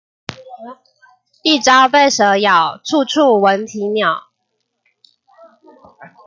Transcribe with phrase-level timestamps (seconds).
[1.43, 4.23] 一朝被蛇咬，處處聞啼鳥